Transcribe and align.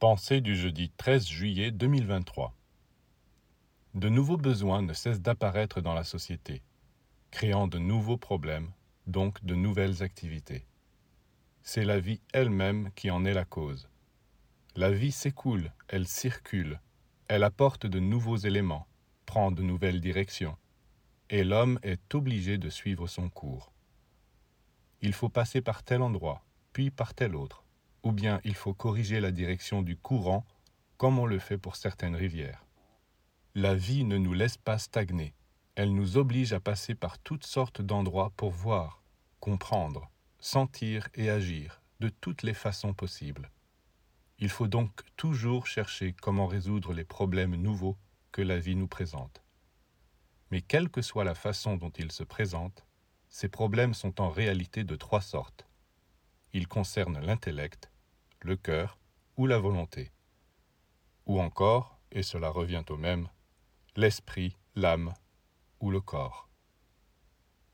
Pensée 0.00 0.40
du 0.40 0.56
jeudi 0.56 0.90
13 0.96 1.28
juillet 1.28 1.70
2023. 1.72 2.54
De 3.92 4.08
nouveaux 4.08 4.38
besoins 4.38 4.80
ne 4.80 4.94
cessent 4.94 5.20
d'apparaître 5.20 5.82
dans 5.82 5.92
la 5.92 6.04
société, 6.04 6.62
créant 7.30 7.68
de 7.68 7.78
nouveaux 7.78 8.16
problèmes, 8.16 8.72
donc 9.06 9.44
de 9.44 9.54
nouvelles 9.54 10.02
activités. 10.02 10.64
C'est 11.62 11.84
la 11.84 12.00
vie 12.00 12.22
elle-même 12.32 12.90
qui 12.94 13.10
en 13.10 13.26
est 13.26 13.34
la 13.34 13.44
cause. 13.44 13.90
La 14.74 14.90
vie 14.90 15.12
s'écoule, 15.12 15.70
elle 15.88 16.08
circule, 16.08 16.80
elle 17.28 17.44
apporte 17.44 17.84
de 17.84 17.98
nouveaux 17.98 18.38
éléments, 18.38 18.86
prend 19.26 19.50
de 19.50 19.60
nouvelles 19.60 20.00
directions, 20.00 20.56
et 21.28 21.44
l'homme 21.44 21.78
est 21.82 22.14
obligé 22.14 22.56
de 22.56 22.70
suivre 22.70 23.06
son 23.06 23.28
cours. 23.28 23.70
Il 25.02 25.12
faut 25.12 25.28
passer 25.28 25.60
par 25.60 25.82
tel 25.82 26.00
endroit, 26.00 26.42
puis 26.72 26.90
par 26.90 27.12
tel 27.12 27.36
autre, 27.36 27.64
ou 28.02 28.12
bien 28.12 28.40
il 28.44 28.54
faut 28.54 28.74
corriger 28.74 29.20
la 29.20 29.30
direction 29.30 29.82
du 29.82 29.96
courant, 29.96 30.44
comme 30.96 31.18
on 31.18 31.26
le 31.26 31.38
fait 31.38 31.58
pour 31.58 31.76
certaines 31.76 32.16
rivières. 32.16 32.64
La 33.54 33.74
vie 33.74 34.04
ne 34.04 34.16
nous 34.16 34.32
laisse 34.32 34.56
pas 34.56 34.78
stagner, 34.78 35.34
elle 35.74 35.94
nous 35.94 36.16
oblige 36.16 36.52
à 36.52 36.60
passer 36.60 36.94
par 36.94 37.18
toutes 37.18 37.46
sortes 37.46 37.80
d'endroits 37.80 38.32
pour 38.36 38.50
voir, 38.50 39.02
comprendre, 39.40 40.10
sentir 40.38 41.08
et 41.14 41.30
agir 41.30 41.80
de 42.00 42.08
toutes 42.08 42.42
les 42.42 42.54
façons 42.54 42.92
possibles. 42.92 43.50
Il 44.38 44.48
faut 44.48 44.68
donc 44.68 44.90
toujours 45.16 45.66
chercher 45.66 46.14
comment 46.20 46.46
résoudre 46.46 46.92
les 46.92 47.04
problèmes 47.04 47.56
nouveaux 47.56 47.96
que 48.32 48.42
la 48.42 48.58
vie 48.58 48.76
nous 48.76 48.88
présente. 48.88 49.42
Mais 50.50 50.62
quelle 50.62 50.88
que 50.88 51.02
soit 51.02 51.24
la 51.24 51.34
façon 51.34 51.76
dont 51.76 51.90
ils 51.90 52.12
se 52.12 52.24
présentent, 52.24 52.84
ces 53.28 53.48
problèmes 53.48 53.94
sont 53.94 54.20
en 54.20 54.30
réalité 54.30 54.82
de 54.82 54.96
trois 54.96 55.20
sortes. 55.20 55.66
Ils 56.52 56.68
concernent 56.68 57.20
l'intellect, 57.20 57.89
le 58.42 58.56
cœur 58.56 58.98
ou 59.36 59.46
la 59.46 59.58
volonté. 59.58 60.12
Ou 61.26 61.40
encore, 61.40 61.98
et 62.12 62.22
cela 62.22 62.50
revient 62.50 62.84
au 62.90 62.96
même, 62.96 63.28
l'esprit, 63.96 64.56
l'âme 64.74 65.14
ou 65.80 65.90
le 65.90 66.00
corps. 66.00 66.49